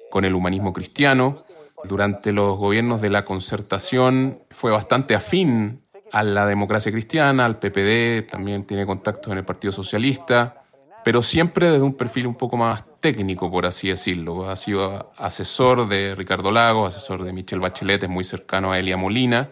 con 0.09 0.25
el 0.25 0.33
humanismo 0.33 0.73
cristiano. 0.73 1.43
Durante 1.83 2.31
los 2.31 2.57
gobiernos 2.57 3.01
de 3.01 3.09
la 3.09 3.25
concertación 3.25 4.39
fue 4.51 4.71
bastante 4.71 5.15
afín 5.15 5.81
a 6.11 6.23
la 6.23 6.45
democracia 6.45 6.91
cristiana, 6.91 7.45
al 7.45 7.59
PPD, 7.59 8.27
también 8.29 8.65
tiene 8.65 8.85
contactos 8.85 9.31
en 9.31 9.39
el 9.39 9.45
Partido 9.45 9.71
Socialista 9.71 10.61
pero 11.05 11.21
siempre 11.21 11.69
desde 11.69 11.83
un 11.83 11.93
perfil 11.93 12.25
un 12.25 12.33
poco 12.33 12.57
más 12.57 12.83
técnico, 12.99 13.51
por 13.51 13.67
así 13.67 13.89
decirlo. 13.89 14.49
Ha 14.49 14.55
sido 14.55 15.11
asesor 15.17 15.87
de 15.87 16.15
Ricardo 16.15 16.51
Lago, 16.51 16.87
asesor 16.87 17.23
de 17.23 17.31
Michelle 17.31 17.61
Bachelet, 17.61 18.01
es 18.01 18.09
muy 18.09 18.23
cercano 18.23 18.71
a 18.71 18.79
Elia 18.79 18.97
Molina, 18.97 19.51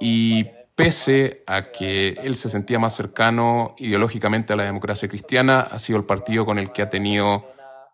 y 0.00 0.48
pese 0.74 1.42
a 1.46 1.64
que 1.64 2.16
él 2.22 2.34
se 2.34 2.48
sentía 2.48 2.78
más 2.78 2.94
cercano 2.96 3.74
ideológicamente 3.78 4.52
a 4.52 4.56
la 4.56 4.64
democracia 4.64 5.08
cristiana, 5.08 5.60
ha 5.60 5.78
sido 5.78 5.98
el 5.98 6.04
partido 6.04 6.46
con 6.46 6.58
el 6.58 6.72
que 6.72 6.82
ha 6.82 6.90
tenido 6.90 7.50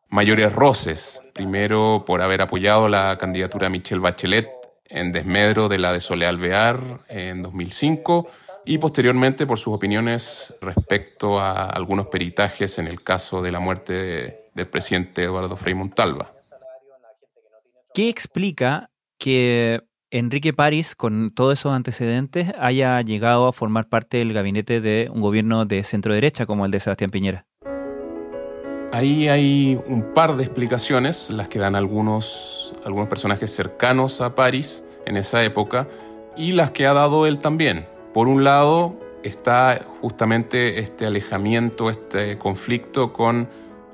mayores 0.08 0.52
roces. 0.52 1.22
Primero 1.34 2.04
por 2.06 2.22
haber 2.22 2.42
apoyado 2.42 2.88
la 2.88 3.16
candidatura 3.18 3.66
de 3.66 3.70
Michelle 3.70 4.00
Bachelet 4.00 4.48
en 4.86 5.12
desmedro 5.12 5.68
de 5.68 5.78
la 5.78 5.92
de 5.92 6.00
Soleal 6.00 6.36
Alvear 6.36 6.80
en 7.08 7.42
2005 7.42 8.28
y 8.64 8.78
posteriormente 8.78 9.46
por 9.46 9.58
sus 9.58 9.74
opiniones 9.74 10.54
respecto 10.60 11.38
a 11.38 11.70
algunos 11.70 12.06
peritajes 12.06 12.78
en 12.78 12.86
el 12.86 13.02
caso 13.02 13.42
de 13.42 13.52
la 13.52 13.60
muerte 13.60 14.50
del 14.54 14.66
presidente 14.66 15.24
Eduardo 15.24 15.56
Frei 15.56 15.74
Montalva. 15.74 16.32
¿Qué 17.94 18.08
explica 18.08 18.90
que 19.18 19.82
Enrique 20.10 20.54
París, 20.54 20.94
con 20.94 21.28
todos 21.28 21.58
esos 21.58 21.72
antecedentes, 21.72 22.50
haya 22.58 22.98
llegado 23.02 23.46
a 23.46 23.52
formar 23.52 23.90
parte 23.90 24.16
del 24.16 24.32
gabinete 24.32 24.80
de 24.80 25.10
un 25.12 25.20
gobierno 25.20 25.66
de 25.66 25.84
centro 25.84 26.14
derecha 26.14 26.46
como 26.46 26.64
el 26.64 26.70
de 26.70 26.80
Sebastián 26.80 27.10
Piñera? 27.10 27.44
Ahí 28.90 29.28
hay 29.28 29.78
un 29.86 30.14
par 30.14 30.38
de 30.38 30.44
explicaciones, 30.44 31.28
las 31.28 31.48
que 31.48 31.58
dan 31.58 31.76
algunos, 31.76 32.72
algunos 32.86 33.08
personajes 33.08 33.54
cercanos 33.54 34.22
a 34.22 34.34
París 34.34 34.82
en 35.04 35.18
esa 35.18 35.44
época 35.44 35.86
y 36.38 36.52
las 36.52 36.70
que 36.70 36.86
ha 36.86 36.94
dado 36.94 37.26
él 37.26 37.38
también. 37.38 37.86
Por 38.14 38.28
un 38.28 38.44
lado 38.44 38.98
está 39.22 39.86
justamente 40.00 40.78
este 40.78 41.04
alejamiento, 41.04 41.90
este 41.90 42.38
conflicto 42.38 43.12
con 43.12 43.46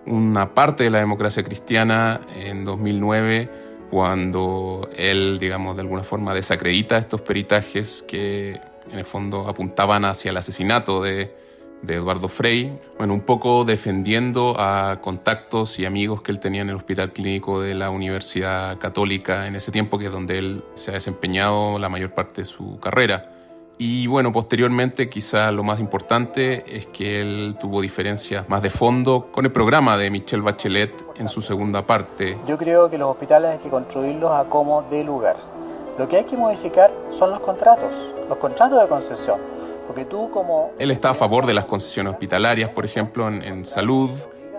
una 0.07 0.55
parte 0.55 0.85
de 0.85 0.91
la 0.91 1.01
democracia 1.01 1.43
cristiana 1.43 2.21
en 2.37 2.63
2009, 2.63 3.51
cuando 3.95 4.91
él, 4.97 5.39
digamos, 5.39 5.77
de 5.77 5.83
alguna 5.83 6.03
forma 6.03 6.35
desacredita 6.35 6.99
estos 6.99 7.21
peritajes 7.21 8.03
que 8.03 8.61
en 8.91 8.99
el 8.99 9.05
fondo 9.05 9.47
apuntaban 9.47 10.05
hacia 10.05 10.33
el 10.33 10.37
asesinato 10.37 11.01
de, 11.01 11.33
de 11.81 11.95
Eduardo 11.95 12.27
Frei, 12.27 12.77
bueno, 12.99 13.15
un 13.15 13.21
poco 13.21 13.65
defendiendo 13.65 14.57
a 14.59 15.01
contactos 15.01 15.79
y 15.79 15.85
amigos 15.85 16.25
que 16.25 16.33
él 16.33 16.41
tenía 16.41 16.63
en 16.63 16.71
el 16.71 16.75
Hospital 16.75 17.13
Clínico 17.13 17.61
de 17.61 17.77
la 17.77 17.91
Universidad 17.91 18.79
Católica 18.79 19.47
en 19.47 19.55
ese 19.55 19.71
tiempo, 19.71 19.97
que 19.97 20.07
es 20.07 20.11
donde 20.13 20.39
él 20.39 20.65
se 20.75 20.91
ha 20.91 20.95
desempeñado 20.95 21.79
la 21.79 21.89
mayor 21.89 22.15
parte 22.15 22.41
de 22.41 22.47
su 22.47 22.81
carrera. 22.81 23.31
Y 23.77 24.07
bueno, 24.07 24.33
posteriormente 24.33 25.09
quizá 25.09 25.51
lo 25.51 25.65
más 25.65 25.81
importante 25.81 26.77
es 26.77 26.87
que 26.87 27.21
él 27.21 27.57
tuvo 27.61 27.81
diferencias 27.81 28.49
más 28.49 28.63
de 28.63 28.71
fondo 28.71 29.29
con 29.33 29.45
el 29.45 29.51
programa 29.51 29.97
de 29.97 30.11
Michelle 30.11 30.43
Bachelet 30.43 30.93
en 31.17 31.27
su 31.27 31.43
segunda 31.43 31.85
parte. 31.85 32.39
Yo 32.47 32.57
creo 32.57 32.89
que 32.89 32.99
los 32.99 33.09
hospitales 33.09 33.51
hay 33.53 33.59
que 33.59 33.71
construirlos 33.71 34.31
a 34.31 34.45
como 34.45 34.83
de 34.83 35.03
lugar. 35.03 35.37
Lo 35.99 36.09
que 36.09 36.19
hay 36.19 36.25
que 36.25 36.37
modificar 36.37 36.93
son 37.11 37.31
los 37.31 37.41
contratos, 37.41 37.93
los 38.29 38.39
contratos 38.39 38.81
de 38.81 38.89
concesión. 38.89 39.41
Porque 39.89 40.05
tú 40.05 40.31
como... 40.31 40.71
Él 40.79 40.93
está 40.93 41.11
a 41.11 41.15
favor 41.15 41.45
de 41.45 41.55
las 41.55 41.65
concesiones 41.65 42.13
hospitalarias, 42.13 42.71
por 42.71 42.85
ejemplo, 42.85 43.29
en, 43.29 43.65
salud. 43.65 44.11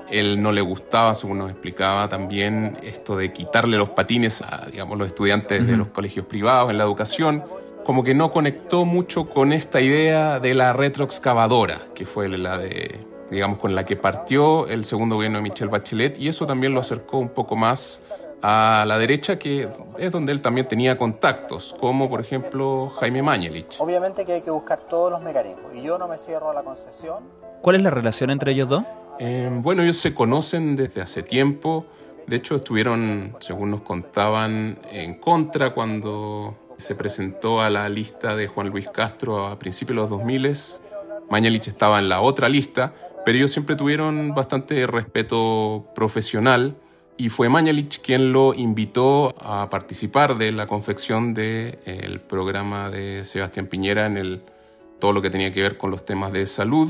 Él 0.09 0.41
no 0.41 0.51
le 0.51 0.61
gustaba, 0.61 1.15
según 1.15 1.39
nos 1.39 1.49
explicaba 1.49 2.07
también, 2.09 2.77
esto 2.83 3.15
de 3.15 3.31
quitarle 3.33 3.77
los 3.77 3.89
patines 3.89 4.41
a, 4.41 4.67
digamos, 4.69 4.97
los 4.97 5.07
estudiantes 5.07 5.65
de 5.65 5.77
los 5.77 5.87
colegios 5.87 6.25
privados 6.25 6.69
en 6.69 6.77
la 6.77 6.83
educación 6.83 7.43
como 7.85 8.03
que 8.03 8.15
no 8.15 8.31
conectó 8.31 8.83
mucho 8.83 9.29
con 9.29 9.53
esta 9.53 9.79
idea 9.79 10.39
de 10.39 10.55
la 10.55 10.73
retroexcavadora, 10.73 11.79
que 11.93 12.05
fue 12.05 12.27
la 12.27 12.57
de, 12.57 12.99
digamos, 13.29 13.59
con 13.59 13.75
la 13.75 13.85
que 13.85 13.95
partió 13.95 14.67
el 14.67 14.83
segundo 14.85 15.15
gobierno 15.15 15.37
de 15.37 15.43
Michelle 15.43 15.69
Bachelet, 15.69 16.17
y 16.17 16.27
eso 16.27 16.47
también 16.47 16.73
lo 16.73 16.79
acercó 16.79 17.19
un 17.19 17.29
poco 17.29 17.55
más 17.55 18.01
a 18.41 18.85
la 18.87 18.97
derecha, 18.97 19.37
que 19.37 19.69
es 19.99 20.11
donde 20.11 20.31
él 20.31 20.41
también 20.41 20.67
tenía 20.67 20.97
contactos, 20.97 21.75
como 21.79 22.09
por 22.09 22.21
ejemplo 22.21 22.89
Jaime 22.99 23.21
Mañelich. 23.21 23.79
Obviamente 23.79 24.25
que 24.25 24.33
hay 24.33 24.41
que 24.41 24.51
buscar 24.51 24.81
todos 24.89 25.11
los 25.11 25.21
mecanismos, 25.21 25.73
y 25.75 25.83
yo 25.83 25.99
no 25.99 26.07
me 26.07 26.17
cierro 26.17 26.49
a 26.49 26.53
la 26.55 26.63
concesión. 26.63 27.23
¿Cuál 27.61 27.77
es 27.77 27.83
la 27.83 27.91
relación 27.91 28.31
entre 28.31 28.51
ellos 28.51 28.67
dos? 28.67 28.83
Eh, 29.19 29.49
bueno, 29.51 29.83
ellos 29.83 29.97
se 29.97 30.13
conocen 30.13 30.75
desde 30.75 31.01
hace 31.01 31.21
tiempo. 31.21 31.85
De 32.25 32.37
hecho, 32.37 32.55
estuvieron, 32.55 33.37
según 33.39 33.69
nos 33.69 33.81
contaban, 33.81 34.79
en 34.91 35.19
contra 35.19 35.73
cuando 35.75 36.55
se 36.77 36.95
presentó 36.95 37.61
a 37.61 37.69
la 37.69 37.87
lista 37.89 38.35
de 38.35 38.47
Juan 38.47 38.69
Luis 38.69 38.89
Castro 38.89 39.47
a 39.47 39.59
principios 39.59 39.95
de 39.95 40.01
los 40.01 40.09
2000. 40.09 40.55
Mañalich 41.29 41.67
estaba 41.67 41.99
en 41.99 42.09
la 42.09 42.21
otra 42.21 42.49
lista, 42.49 42.93
pero 43.25 43.37
ellos 43.37 43.51
siempre 43.51 43.75
tuvieron 43.75 44.35
bastante 44.35 44.85
respeto 44.87 45.87
profesional 45.95 46.75
y 47.17 47.29
fue 47.29 47.49
Mañalich 47.49 48.01
quien 48.01 48.33
lo 48.33 48.53
invitó 48.53 49.35
a 49.39 49.69
participar 49.69 50.37
de 50.37 50.51
la 50.51 50.67
confección 50.67 51.33
del 51.33 51.79
de, 51.85 52.21
programa 52.27 52.89
de 52.89 53.23
Sebastián 53.23 53.67
Piñera 53.67 54.05
en 54.05 54.17
el, 54.17 54.43
todo 54.99 55.13
lo 55.13 55.21
que 55.21 55.29
tenía 55.29 55.53
que 55.53 55.61
ver 55.61 55.77
con 55.77 55.91
los 55.91 56.03
temas 56.03 56.33
de 56.33 56.45
salud. 56.45 56.89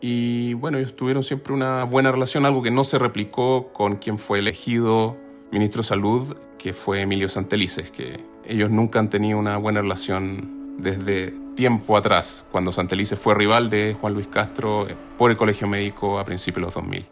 Y 0.00 0.54
bueno, 0.54 0.78
ellos 0.78 0.94
tuvieron 0.94 1.24
siempre 1.24 1.52
una 1.52 1.82
buena 1.84 2.12
relación, 2.12 2.46
algo 2.46 2.62
que 2.62 2.70
no 2.70 2.84
se 2.84 2.98
replicó 2.98 3.72
con 3.72 3.96
quien 3.96 4.18
fue 4.18 4.38
elegido 4.38 5.16
ministro 5.50 5.82
de 5.82 5.88
Salud, 5.88 6.36
que 6.58 6.72
fue 6.72 7.02
Emilio 7.02 7.28
Santelices, 7.28 7.90
que 7.90 8.20
ellos 8.44 8.70
nunca 8.70 8.98
han 8.98 9.10
tenido 9.10 9.38
una 9.38 9.56
buena 9.56 9.80
relación 9.80 10.76
desde 10.78 11.34
tiempo 11.54 11.96
atrás, 11.96 12.44
cuando 12.52 12.72
Santelices 12.72 13.18
fue 13.18 13.34
rival 13.34 13.68
de 13.70 13.96
Juan 14.00 14.14
Luis 14.14 14.28
Castro 14.28 14.86
por 15.16 15.30
el 15.30 15.36
Colegio 15.36 15.66
Médico 15.66 16.18
a 16.18 16.24
principios 16.24 16.56
de 16.56 16.66
los 16.66 16.74
2000. 16.74 17.06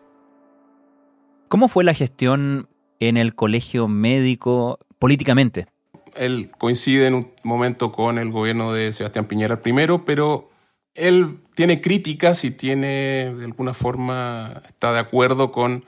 ¿Cómo 1.49 1.69
fue 1.69 1.85
la 1.85 1.95
gestión 1.95 2.69
en 3.01 3.17
el 3.17 3.35
Colegio 3.35 3.89
Médico 3.89 4.79
políticamente? 4.99 5.67
Él 6.15 6.51
coincide 6.59 7.07
en 7.07 7.15
un 7.15 7.33
momento 7.43 7.93
con 7.93 8.19
el 8.19 8.31
gobierno 8.31 8.73
de 8.73 8.93
Sebastián 8.93 9.27
Piñera 9.27 9.61
primero, 9.61 10.05
pero 10.05 10.51
él 10.95 11.41
tiene 11.55 11.81
críticas 11.81 12.45
y 12.45 12.51
tiene, 12.51 13.35
de 13.37 13.45
alguna 13.45 13.75
forma, 13.75 14.63
está 14.67 14.93
de 14.93 14.99
acuerdo 14.99 15.53
con 15.53 15.85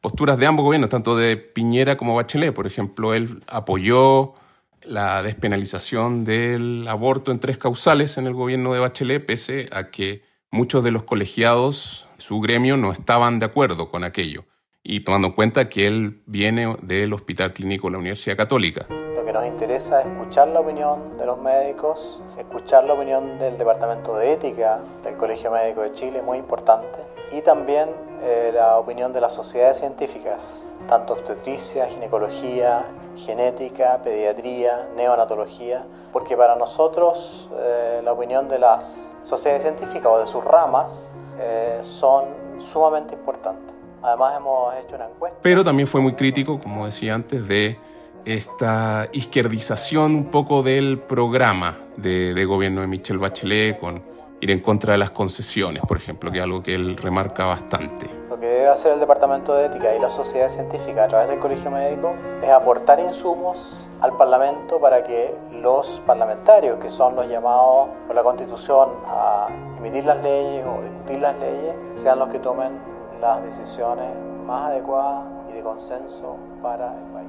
posturas 0.00 0.38
de 0.38 0.46
ambos 0.46 0.64
gobiernos, 0.64 0.90
tanto 0.90 1.16
de 1.16 1.36
Piñera 1.36 1.96
como 1.96 2.14
Bachelet. 2.14 2.54
Por 2.54 2.66
ejemplo, 2.66 3.14
él 3.14 3.42
apoyó 3.46 4.34
la 4.82 5.22
despenalización 5.22 6.24
del 6.24 6.86
aborto 6.88 7.32
en 7.32 7.38
tres 7.38 7.58
causales 7.58 8.16
en 8.18 8.26
el 8.26 8.34
gobierno 8.34 8.72
de 8.72 8.80
Bachelet, 8.80 9.24
pese 9.24 9.68
a 9.72 9.90
que 9.90 10.22
muchos 10.50 10.82
de 10.82 10.90
los 10.90 11.02
colegiados, 11.02 12.08
su 12.18 12.40
gremio, 12.40 12.76
no 12.76 12.92
estaban 12.92 13.38
de 13.38 13.46
acuerdo 13.46 13.90
con 13.90 14.04
aquello. 14.04 14.44
Y 14.82 15.00
tomando 15.00 15.28
en 15.28 15.34
cuenta 15.34 15.68
que 15.68 15.86
él 15.86 16.22
viene 16.24 16.76
del 16.80 17.12
Hospital 17.12 17.52
Clínico 17.52 17.88
de 17.88 17.92
la 17.92 17.98
Universidad 17.98 18.36
Católica. 18.36 18.86
Lo 19.14 19.26
que 19.26 19.32
nos 19.32 19.46
interesa 19.46 20.00
es 20.00 20.06
escuchar 20.06 20.48
la 20.48 20.60
opinión 20.60 21.18
de 21.18 21.26
los 21.26 21.38
médicos, 21.38 22.22
escuchar 22.38 22.84
la 22.84 22.94
opinión 22.94 23.38
del 23.38 23.58
Departamento 23.58 24.16
de 24.16 24.32
Ética 24.32 24.80
del 25.04 25.16
Colegio 25.16 25.50
Médico 25.50 25.82
de 25.82 25.92
Chile, 25.92 26.22
muy 26.22 26.38
importante, 26.38 26.98
y 27.32 27.42
también 27.42 27.90
eh, 28.22 28.50
la 28.52 28.76
opinión 28.78 29.12
de 29.12 29.20
las 29.20 29.32
sociedades 29.32 29.78
científicas, 29.78 30.66
tanto 30.88 31.12
obstetricia, 31.14 31.86
ginecología, 31.88 32.84
genética, 33.16 34.00
pediatría, 34.02 34.88
neonatología, 34.96 35.84
porque 36.12 36.36
para 36.36 36.56
nosotros 36.56 37.48
eh, 37.58 38.00
la 38.04 38.12
opinión 38.12 38.48
de 38.48 38.58
las 38.58 39.16
sociedades 39.22 39.62
científicas 39.62 40.06
o 40.06 40.18
de 40.18 40.26
sus 40.26 40.44
ramas 40.44 41.10
eh, 41.38 41.78
son 41.82 42.24
sumamente 42.58 43.14
importantes. 43.14 43.74
Además 44.02 44.36
hemos 44.36 44.74
hecho 44.76 44.96
una 44.96 45.06
encuesta. 45.06 45.38
Pero 45.42 45.62
también 45.62 45.86
fue 45.86 46.00
muy 46.00 46.14
crítico, 46.14 46.58
como 46.60 46.86
decía 46.86 47.14
antes, 47.14 47.46
de 47.46 47.78
esta 48.24 49.08
izquierdización 49.12 50.14
un 50.14 50.24
poco 50.30 50.62
del 50.62 50.98
programa 50.98 51.78
de, 51.96 52.34
de 52.34 52.44
gobierno 52.44 52.80
de 52.82 52.86
Michelle 52.86 53.18
Bachelet 53.18 53.78
con 53.78 54.09
ir 54.40 54.50
en 54.50 54.60
contra 54.60 54.92
de 54.92 54.98
las 54.98 55.10
concesiones, 55.10 55.82
por 55.86 55.96
ejemplo, 55.96 56.30
que 56.30 56.38
es 56.38 56.44
algo 56.44 56.62
que 56.62 56.74
él 56.74 56.96
remarca 56.96 57.44
bastante. 57.44 58.08
Lo 58.28 58.40
que 58.40 58.46
debe 58.46 58.68
hacer 58.68 58.92
el 58.92 59.00
Departamento 59.00 59.54
de 59.54 59.66
Ética 59.66 59.94
y 59.94 60.00
la 60.00 60.08
sociedad 60.08 60.48
científica 60.48 61.04
a 61.04 61.08
través 61.08 61.28
del 61.28 61.38
Colegio 61.38 61.70
Médico 61.70 62.14
es 62.42 62.48
aportar 62.48 63.00
insumos 63.00 63.86
al 64.00 64.16
Parlamento 64.16 64.80
para 64.80 65.04
que 65.04 65.34
los 65.52 66.00
parlamentarios, 66.06 66.78
que 66.78 66.88
son 66.90 67.16
los 67.16 67.28
llamados 67.28 67.88
por 68.06 68.16
la 68.16 68.22
Constitución 68.22 68.88
a 69.06 69.48
emitir 69.78 70.04
las 70.04 70.22
leyes 70.22 70.64
o 70.64 70.82
discutir 70.82 71.20
las 71.20 71.38
leyes, 71.38 71.74
sean 71.94 72.18
los 72.18 72.28
que 72.28 72.38
tomen 72.38 72.78
las 73.20 73.42
decisiones 73.44 74.08
más 74.46 74.70
adecuadas 74.70 75.24
y 75.50 75.52
de 75.52 75.62
consenso 75.62 76.38
para 76.62 76.94
el 76.98 77.04
país. 77.12 77.28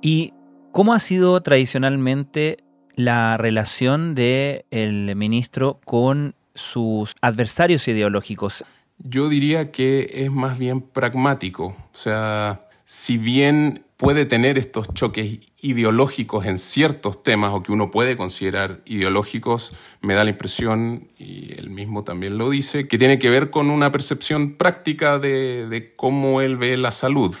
¿Y 0.00 0.32
cómo 0.70 0.94
ha 0.94 1.00
sido 1.00 1.40
tradicionalmente 1.42 2.58
la 3.04 3.36
relación 3.36 4.14
del 4.14 4.64
el 4.70 5.14
ministro 5.16 5.80
con 5.84 6.34
sus 6.54 7.14
adversarios 7.20 7.86
ideológicos? 7.88 8.64
Yo 8.98 9.28
diría 9.28 9.72
que 9.72 10.10
es 10.14 10.30
más 10.30 10.58
bien 10.58 10.82
pragmático. 10.82 11.76
O 11.92 11.96
sea, 11.96 12.60
si 12.84 13.18
bien 13.18 13.84
puede 13.96 14.24
tener 14.24 14.58
estos 14.58 14.92
choques 14.94 15.40
ideológicos 15.58 16.46
en 16.46 16.58
ciertos 16.58 17.22
temas 17.22 17.52
o 17.52 17.62
que 17.62 17.70
uno 17.70 17.90
puede 17.90 18.16
considerar 18.16 18.80
ideológicos, 18.86 19.74
me 20.00 20.14
da 20.14 20.24
la 20.24 20.30
impresión, 20.30 21.08
y 21.18 21.52
él 21.58 21.70
mismo 21.70 22.02
también 22.02 22.38
lo 22.38 22.48
dice, 22.50 22.88
que 22.88 22.98
tiene 22.98 23.18
que 23.18 23.30
ver 23.30 23.50
con 23.50 23.70
una 23.70 23.92
percepción 23.92 24.54
práctica 24.56 25.18
de, 25.18 25.66
de 25.68 25.94
cómo 25.96 26.40
él 26.40 26.56
ve 26.56 26.76
la 26.76 26.92
salud, 26.92 27.36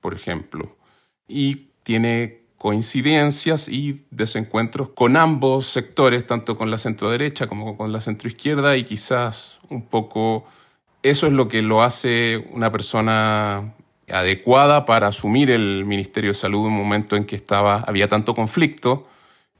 por 0.00 0.14
ejemplo. 0.14 0.76
Y 1.26 1.70
tiene 1.82 2.43
coincidencias 2.64 3.68
y 3.68 4.06
desencuentros 4.10 4.88
con 4.94 5.18
ambos 5.18 5.66
sectores, 5.66 6.26
tanto 6.26 6.56
con 6.56 6.70
la 6.70 6.78
centroderecha 6.78 7.46
como 7.46 7.76
con 7.76 7.92
la 7.92 8.00
centroizquierda, 8.00 8.78
y 8.78 8.84
quizás 8.84 9.58
un 9.68 9.82
poco 9.82 10.44
eso 11.02 11.26
es 11.26 11.34
lo 11.34 11.46
que 11.46 11.60
lo 11.60 11.82
hace 11.82 12.42
una 12.52 12.72
persona 12.72 13.74
adecuada 14.10 14.86
para 14.86 15.08
asumir 15.08 15.50
el 15.50 15.84
Ministerio 15.84 16.30
de 16.30 16.34
Salud 16.34 16.60
en 16.60 16.72
un 16.72 16.78
momento 16.78 17.16
en 17.16 17.26
que 17.26 17.36
estaba, 17.36 17.84
había 17.86 18.08
tanto 18.08 18.34
conflicto 18.34 19.08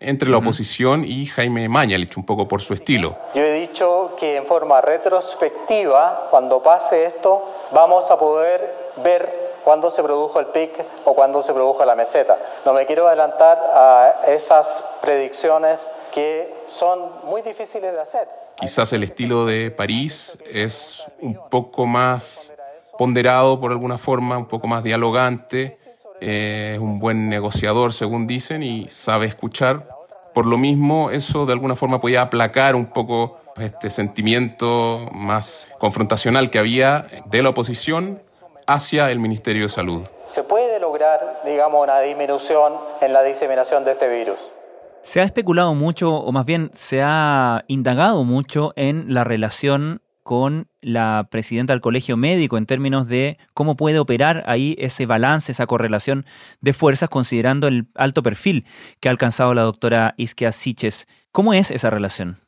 entre 0.00 0.30
la 0.30 0.38
oposición 0.38 1.04
y 1.04 1.26
Jaime 1.26 1.68
Mañalich, 1.68 2.16
un 2.16 2.24
poco 2.24 2.48
por 2.48 2.62
su 2.62 2.72
estilo. 2.72 3.18
Yo 3.34 3.42
he 3.42 3.60
dicho 3.60 4.16
que 4.18 4.36
en 4.36 4.46
forma 4.46 4.80
retrospectiva, 4.80 6.28
cuando 6.30 6.62
pase 6.62 7.04
esto, 7.04 7.44
vamos 7.70 8.10
a 8.10 8.18
poder 8.18 8.92
ver 9.04 9.43
cuándo 9.64 9.90
se 9.90 10.02
produjo 10.02 10.38
el 10.38 10.46
pic 10.46 10.70
o 11.04 11.14
cuándo 11.14 11.42
se 11.42 11.52
produjo 11.52 11.84
la 11.84 11.94
meseta. 11.94 12.38
No 12.64 12.72
me 12.72 12.86
quiero 12.86 13.08
adelantar 13.08 13.58
a 13.74 14.22
esas 14.28 14.84
predicciones 15.00 15.88
que 16.12 16.54
son 16.66 17.00
muy 17.24 17.42
difíciles 17.42 17.92
de 17.92 18.00
hacer. 18.00 18.28
Quizás 18.56 18.92
el 18.92 19.02
estilo 19.02 19.46
de 19.46 19.70
París 19.70 20.38
es 20.48 21.04
un 21.20 21.40
poco 21.48 21.86
más 21.86 22.52
ponderado 22.96 23.58
por 23.60 23.72
alguna 23.72 23.98
forma, 23.98 24.38
un 24.38 24.46
poco 24.46 24.68
más 24.68 24.84
dialogante, 24.84 25.76
eh, 26.20 26.72
es 26.74 26.80
un 26.80 27.00
buen 27.00 27.28
negociador 27.28 27.92
según 27.92 28.26
dicen 28.26 28.62
y 28.62 28.88
sabe 28.88 29.26
escuchar. 29.26 29.88
Por 30.32 30.46
lo 30.46 30.56
mismo, 30.56 31.10
eso 31.10 31.46
de 31.46 31.52
alguna 31.52 31.74
forma 31.74 32.00
podía 32.00 32.22
aplacar 32.22 32.76
un 32.76 32.86
poco 32.86 33.38
este 33.56 33.90
sentimiento 33.90 35.08
más 35.12 35.68
confrontacional 35.78 36.50
que 36.50 36.58
había 36.58 37.06
de 37.26 37.42
la 37.42 37.50
oposición 37.50 38.20
hacia 38.66 39.10
el 39.10 39.20
Ministerio 39.20 39.64
de 39.64 39.68
Salud. 39.68 40.02
Se 40.26 40.42
puede 40.42 40.80
lograr, 40.80 41.40
digamos, 41.44 41.82
una 41.82 42.00
disminución 42.00 42.74
en 43.00 43.12
la 43.12 43.22
diseminación 43.22 43.84
de 43.84 43.92
este 43.92 44.08
virus. 44.08 44.38
Se 45.02 45.20
ha 45.20 45.24
especulado 45.24 45.74
mucho, 45.74 46.14
o 46.14 46.32
más 46.32 46.46
bien 46.46 46.70
se 46.74 47.02
ha 47.02 47.64
indagado 47.68 48.24
mucho 48.24 48.72
en 48.76 49.12
la 49.12 49.22
relación 49.22 50.00
con 50.22 50.68
la 50.80 51.28
presidenta 51.30 51.74
del 51.74 51.82
Colegio 51.82 52.16
Médico 52.16 52.56
en 52.56 52.64
términos 52.64 53.08
de 53.08 53.36
cómo 53.52 53.76
puede 53.76 53.98
operar 53.98 54.42
ahí 54.46 54.74
ese 54.78 55.04
balance, 55.04 55.52
esa 55.52 55.66
correlación 55.66 56.24
de 56.62 56.72
fuerzas, 56.72 57.10
considerando 57.10 57.68
el 57.68 57.88
alto 57.94 58.22
perfil 58.22 58.64
que 59.00 59.08
ha 59.08 59.12
alcanzado 59.12 59.52
la 59.52 59.62
doctora 59.62 60.14
Isquia 60.16 60.50
Siches. 60.50 61.06
¿Cómo 61.30 61.52
es 61.52 61.70
esa 61.70 61.90
relación? 61.90 62.38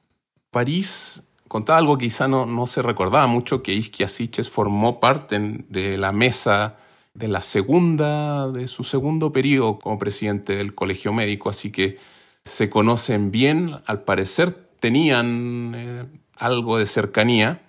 París 0.50 1.22
contaba 1.48 1.78
algo 1.78 1.98
que 1.98 2.06
quizá 2.06 2.28
no, 2.28 2.46
no 2.46 2.66
se 2.66 2.82
recordaba 2.82 3.26
mucho, 3.26 3.62
que 3.62 3.72
Isquia 3.72 4.08
Siches 4.08 4.48
formó 4.48 5.00
parte 5.00 5.38
de 5.68 5.96
la 5.96 6.12
mesa 6.12 6.76
de 7.14 7.28
la 7.28 7.40
segunda, 7.40 8.50
de 8.50 8.68
su 8.68 8.84
segundo 8.84 9.32
periodo 9.32 9.78
como 9.78 9.98
presidente 9.98 10.56
del 10.56 10.74
Colegio 10.74 11.12
Médico, 11.12 11.48
así 11.48 11.70
que 11.70 11.98
se 12.44 12.68
conocen 12.68 13.30
bien, 13.30 13.80
al 13.86 14.02
parecer 14.02 14.52
tenían 14.80 15.72
eh, 15.74 16.04
algo 16.36 16.78
de 16.78 16.86
cercanía, 16.86 17.62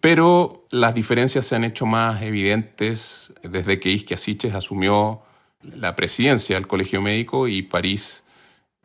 pero 0.00 0.66
las 0.70 0.94
diferencias 0.94 1.46
se 1.46 1.56
han 1.56 1.64
hecho 1.64 1.86
más 1.86 2.22
evidentes 2.22 3.32
desde 3.42 3.80
que 3.80 3.90
Isquia 3.90 4.16
Siches 4.16 4.54
asumió 4.54 5.22
la 5.62 5.96
presidencia 5.96 6.56
del 6.56 6.66
Colegio 6.66 7.00
Médico 7.00 7.48
y 7.48 7.62
París 7.62 8.24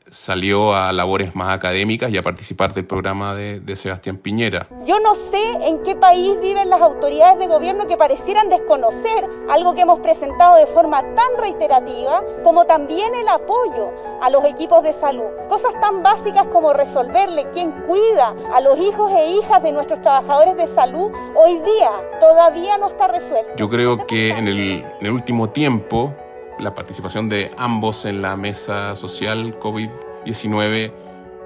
salió 0.09 0.75
a 0.75 0.91
labores 0.91 1.35
más 1.35 1.49
académicas 1.49 2.11
y 2.11 2.17
a 2.17 2.21
participar 2.21 2.73
del 2.73 2.85
programa 2.85 3.35
de, 3.35 3.75
Sebastián 3.75 4.17
Piñera. 4.17 4.67
Yo 4.85 4.99
no 4.99 5.15
sé 5.15 5.67
en 5.67 5.81
qué 5.81 5.95
país 5.95 6.39
viven 6.39 6.69
las 6.69 6.81
autoridades 6.81 7.39
de 7.39 7.47
gobierno 7.47 7.87
que 7.87 7.97
parecieran 7.97 8.49
desconocer 8.49 9.27
algo 9.49 9.73
que 9.73 9.81
hemos 9.81 9.99
presentado 9.99 10.57
de 10.57 10.67
forma 10.67 11.01
tan 11.15 11.37
reiterativa 11.39 12.23
como 12.43 12.65
también 12.65 13.15
el 13.15 13.27
apoyo 13.27 13.91
a 14.21 14.29
los 14.29 14.45
equipos 14.45 14.83
de 14.83 14.93
salud. 14.93 15.25
Cosas 15.49 15.73
tan 15.81 16.03
básicas 16.03 16.47
como 16.47 16.71
resolverle 16.71 17.47
quién 17.51 17.71
cuida 17.87 18.35
a 18.53 18.61
los 18.61 18.77
hijos 18.79 19.11
e 19.11 19.31
hijas 19.31 19.63
de 19.63 19.71
nuestros 19.71 20.01
trabajadores 20.01 20.55
de 20.55 20.67
salud 20.67 21.11
hoy 21.35 21.59
día 21.59 21.91
todavía 22.19 22.77
no 22.77 22.87
está 22.87 23.07
resuelto. 23.07 23.53
Yo 23.57 23.67
creo 23.67 24.05
que 24.05 24.29
en 24.29 24.47
el, 24.47 24.59
en 24.99 25.05
el 25.05 25.11
último 25.11 25.49
tiempo 25.49 26.13
la 26.59 26.73
participación 26.73 27.29
de 27.29 27.51
ambos 27.57 28.05
en 28.05 28.21
la 28.21 28.35
mesa 28.35 28.95
social 28.95 29.59
COVID-19 29.59 30.91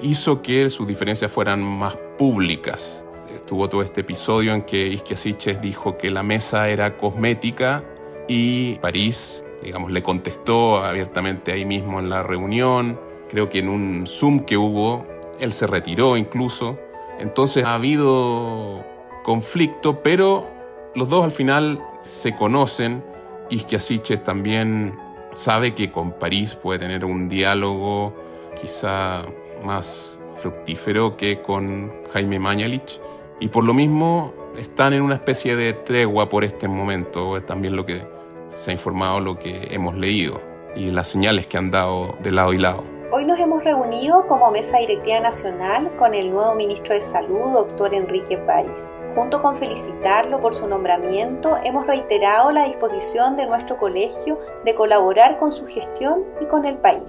hizo 0.01 0.41
que 0.41 0.69
sus 0.69 0.87
diferencias 0.87 1.31
fueran 1.31 1.63
más 1.63 1.97
públicas. 2.17 3.05
Estuvo 3.33 3.69
todo 3.69 3.81
este 3.81 4.01
episodio 4.01 4.53
en 4.53 4.63
que 4.63 4.87
Isquiasiches 4.87 5.61
dijo 5.61 5.97
que 5.97 6.09
la 6.09 6.23
mesa 6.23 6.69
era 6.69 6.97
cosmética 6.97 7.83
y 8.27 8.75
París, 8.75 9.43
digamos, 9.61 9.91
le 9.91 10.03
contestó 10.03 10.83
abiertamente 10.83 11.51
ahí 11.51 11.65
mismo 11.65 11.99
en 11.99 12.09
la 12.09 12.23
reunión. 12.23 12.99
Creo 13.29 13.49
que 13.49 13.59
en 13.59 13.69
un 13.69 14.05
Zoom 14.07 14.41
que 14.41 14.57
hubo, 14.57 15.05
él 15.39 15.53
se 15.53 15.67
retiró 15.67 16.17
incluso. 16.17 16.77
Entonces 17.19 17.63
ha 17.65 17.75
habido 17.75 18.85
conflicto, 19.23 20.01
pero 20.03 20.47
los 20.95 21.09
dos 21.09 21.23
al 21.23 21.31
final 21.31 21.81
se 22.03 22.35
conocen 22.35 23.03
Isquiasiches 23.49 24.23
también 24.23 24.97
sabe 25.33 25.73
que 25.73 25.91
con 25.91 26.11
París 26.11 26.55
puede 26.55 26.79
tener 26.79 27.05
un 27.05 27.29
diálogo 27.29 28.13
quizá 28.59 29.23
más 29.63 30.19
fructífero 30.37 31.17
que 31.17 31.41
con 31.41 31.91
Jaime 32.13 32.39
Mañalich 32.39 32.99
y 33.39 33.47
por 33.49 33.63
lo 33.63 33.73
mismo 33.73 34.33
están 34.57 34.93
en 34.93 35.01
una 35.01 35.15
especie 35.15 35.55
de 35.55 35.73
tregua 35.73 36.29
por 36.29 36.43
este 36.43 36.67
momento, 36.67 37.37
es 37.37 37.45
también 37.45 37.75
lo 37.75 37.85
que 37.85 38.01
se 38.47 38.71
ha 38.71 38.73
informado, 38.73 39.19
lo 39.19 39.37
que 39.37 39.67
hemos 39.71 39.95
leído 39.95 40.41
y 40.75 40.91
las 40.91 41.07
señales 41.07 41.47
que 41.47 41.57
han 41.57 41.69
dado 41.69 42.15
de 42.21 42.31
lado 42.31 42.53
y 42.53 42.57
lado. 42.57 42.83
Hoy 43.11 43.25
nos 43.25 43.39
hemos 43.39 43.63
reunido 43.63 44.27
como 44.27 44.51
Mesa 44.51 44.77
Directiva 44.79 45.19
Nacional 45.19 45.95
con 45.97 46.13
el 46.13 46.29
nuevo 46.31 46.55
ministro 46.55 46.93
de 46.93 47.01
Salud, 47.01 47.53
doctor 47.53 47.93
Enrique 47.93 48.37
París. 48.37 48.83
Junto 49.17 49.41
con 49.41 49.57
felicitarlo 49.57 50.39
por 50.39 50.53
su 50.53 50.67
nombramiento, 50.67 51.57
hemos 51.63 51.87
reiterado 51.87 52.51
la 52.51 52.67
disposición 52.67 53.35
de 53.35 53.47
nuestro 53.47 53.75
colegio 53.79 54.37
de 54.63 54.75
colaborar 54.75 55.39
con 55.39 55.51
su 55.51 55.65
gestión 55.65 56.23
y 56.39 56.45
con 56.45 56.65
el 56.65 56.77
país. 56.77 57.01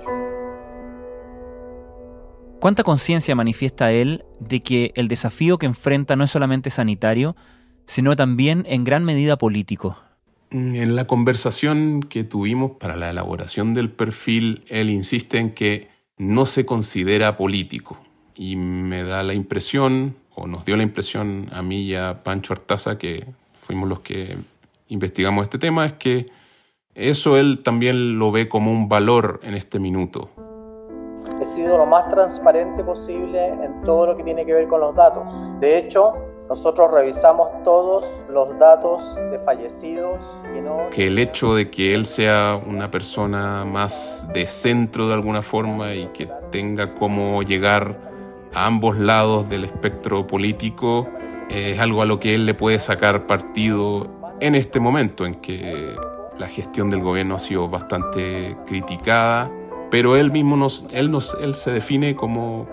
¿Cuánta 2.60 2.82
conciencia 2.82 3.34
manifiesta 3.34 3.92
él 3.92 4.24
de 4.40 4.62
que 4.62 4.92
el 4.94 5.08
desafío 5.08 5.58
que 5.58 5.66
enfrenta 5.66 6.16
no 6.16 6.24
es 6.24 6.30
solamente 6.30 6.70
sanitario, 6.70 7.36
sino 7.84 8.16
también 8.16 8.64
en 8.66 8.84
gran 8.84 9.04
medida 9.04 9.36
político? 9.36 9.98
En 10.50 10.96
la 10.96 11.06
conversación 11.06 12.00
que 12.00 12.24
tuvimos 12.24 12.70
para 12.80 12.96
la 12.96 13.10
elaboración 13.10 13.74
del 13.74 13.90
perfil, 13.90 14.64
él 14.68 14.88
insiste 14.88 15.36
en 15.36 15.50
que 15.50 15.90
no 16.16 16.46
se 16.46 16.64
considera 16.64 17.36
político. 17.36 18.00
Y 18.34 18.56
me 18.56 19.04
da 19.04 19.22
la 19.22 19.34
impresión, 19.34 20.16
o 20.38 20.46
nos 20.46 20.64
dio 20.64 20.76
la 20.76 20.82
impresión 20.82 21.48
a 21.52 21.62
mí 21.62 21.82
y 21.82 21.94
a 21.94 22.22
Pancho 22.22 22.52
Artaza, 22.52 22.96
que 22.96 23.26
fuimos 23.52 23.88
los 23.88 24.00
que 24.00 24.36
investigamos 24.88 25.42
este 25.44 25.58
tema, 25.58 25.86
es 25.86 25.94
que 25.94 26.26
eso 26.94 27.36
él 27.36 27.62
también 27.62 28.18
lo 28.18 28.32
ve 28.32 28.48
como 28.48 28.70
un 28.70 28.88
valor 28.88 29.40
en 29.42 29.54
este 29.54 29.78
minuto. 29.78 30.30
He 31.40 31.46
sido 31.46 31.76
lo 31.78 31.86
más 31.86 32.10
transparente 32.10 32.82
posible 32.82 33.46
en 33.46 33.82
todo 33.82 34.06
lo 34.06 34.16
que 34.16 34.24
tiene 34.24 34.44
que 34.44 34.52
ver 34.52 34.66
con 34.66 34.80
los 34.80 34.94
datos. 34.94 35.24
De 35.60 35.78
hecho, 35.78 36.14
nosotros 36.48 36.90
revisamos 36.90 37.48
todos 37.62 38.06
los 38.30 38.58
datos 38.58 39.02
de 39.30 39.38
fallecidos. 39.40 40.18
Y 40.56 40.60
no... 40.60 40.86
Que 40.90 41.08
el 41.08 41.18
hecho 41.18 41.54
de 41.54 41.70
que 41.70 41.94
él 41.94 42.06
sea 42.06 42.60
una 42.66 42.90
persona 42.90 43.64
más 43.64 44.26
de 44.32 44.46
centro 44.46 45.06
de 45.08 45.14
alguna 45.14 45.42
forma 45.42 45.94
y 45.94 46.06
que 46.06 46.28
tenga 46.50 46.94
cómo 46.94 47.42
llegar 47.42 48.07
a 48.54 48.66
ambos 48.66 48.98
lados 48.98 49.48
del 49.48 49.64
espectro 49.64 50.26
político 50.26 51.08
es 51.50 51.80
algo 51.80 52.02
a 52.02 52.06
lo 52.06 52.20
que 52.20 52.34
él 52.34 52.46
le 52.46 52.54
puede 52.54 52.78
sacar 52.78 53.26
partido 53.26 54.06
en 54.40 54.54
este 54.54 54.80
momento 54.80 55.26
en 55.26 55.36
que 55.36 55.96
la 56.38 56.46
gestión 56.46 56.90
del 56.90 57.00
gobierno 57.00 57.34
ha 57.34 57.38
sido 57.38 57.68
bastante 57.68 58.56
criticada, 58.66 59.50
pero 59.90 60.16
él 60.16 60.30
mismo 60.30 60.56
nos, 60.56 60.84
él, 60.92 61.10
nos, 61.10 61.34
él 61.40 61.54
se 61.54 61.72
define 61.72 62.14
como, 62.14 62.66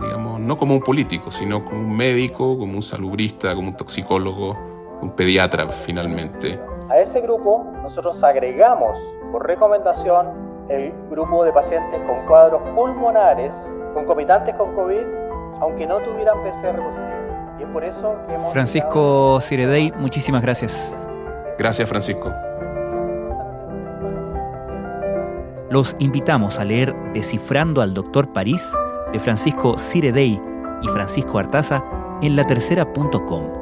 digamos, 0.00 0.40
no 0.40 0.56
como 0.56 0.74
un 0.74 0.80
político, 0.80 1.30
sino 1.30 1.64
como 1.64 1.80
un 1.80 1.96
médico, 1.96 2.56
como 2.58 2.74
un 2.74 2.82
salubrista, 2.82 3.54
como 3.54 3.68
un 3.68 3.76
toxicólogo, 3.76 4.56
un 5.00 5.10
pediatra 5.16 5.68
finalmente. 5.68 6.60
A 6.90 6.98
ese 6.98 7.20
grupo 7.20 7.66
nosotros 7.82 8.22
agregamos 8.22 8.98
por 9.32 9.46
recomendación 9.46 10.41
el 10.68 10.92
grupo 11.10 11.44
de 11.44 11.52
pacientes 11.52 12.00
con 12.06 12.26
cuadros 12.26 12.62
pulmonares 12.74 13.54
concomitantes 13.94 14.54
con 14.54 14.74
COVID, 14.74 15.02
aunque 15.60 15.86
no 15.86 15.98
tuvieran 15.98 16.42
PCR 16.42 16.76
positivo. 16.76 17.56
Y 17.58 17.62
es 17.62 17.68
por 17.68 17.84
eso 17.84 18.16
que 18.26 18.34
hemos 18.34 18.52
Francisco 18.52 19.40
Ciredey, 19.40 19.92
muchísimas 19.98 20.42
gracias. 20.42 20.92
Gracias, 21.58 21.88
Francisco. 21.88 22.32
Los 25.70 25.96
invitamos 25.98 26.58
a 26.58 26.64
leer 26.64 26.94
Descifrando 27.14 27.80
al 27.80 27.94
Doctor 27.94 28.32
París 28.32 28.76
de 29.12 29.18
Francisco 29.18 29.78
Ciredey 29.78 30.40
y 30.82 30.88
Francisco 30.88 31.38
Artaza 31.38 31.82
en 32.20 32.36
latercera.com. 32.36 33.61